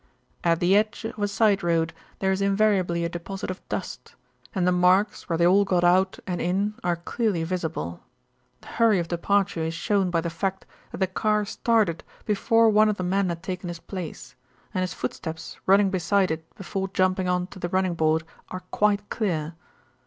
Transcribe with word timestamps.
"At 0.43 0.59
the 0.59 0.75
edge 0.75 1.05
of 1.05 1.19
a 1.19 1.27
side 1.27 1.61
road 1.61 1.93
there 2.17 2.31
is 2.31 2.41
invariably 2.41 3.05
a 3.05 3.07
deposit 3.09 3.51
of 3.51 3.61
dust, 3.69 4.15
and 4.55 4.65
the 4.65 4.71
marks 4.71 5.29
where 5.29 5.37
they 5.37 5.45
all 5.45 5.63
got 5.63 5.83
out 5.83 6.17
and 6.25 6.41
in 6.41 6.73
are 6.83 6.95
clearly 6.95 7.43
visible. 7.43 8.01
The 8.61 8.67
hurry 8.69 8.97
of 8.97 9.07
departure 9.09 9.61
is 9.61 9.75
shown 9.75 10.09
by 10.09 10.21
the 10.21 10.31
fact 10.31 10.65
that 10.91 10.97
the 10.97 11.05
car 11.05 11.45
started 11.45 12.03
before 12.25 12.67
one 12.69 12.89
of 12.89 12.97
the 12.97 13.03
men 13.03 13.29
had 13.29 13.43
taken 13.43 13.67
his 13.67 13.79
place, 13.79 14.33
and 14.73 14.81
his 14.81 14.95
footsteps 14.95 15.59
running 15.67 15.91
beside 15.91 16.31
it 16.31 16.51
before 16.55 16.87
jumping 16.87 17.29
on 17.29 17.45
to 17.53 17.59
the 17.59 17.69
running 17.69 17.93
board 17.93 18.23
are 18.49 18.61
quite 18.71 19.07
clear. 19.11 19.53